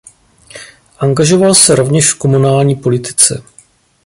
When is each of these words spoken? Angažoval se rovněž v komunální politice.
Angažoval 0.99 1.53
se 1.53 1.75
rovněž 1.75 2.13
v 2.13 2.19
komunální 2.19 2.75
politice. 2.75 3.43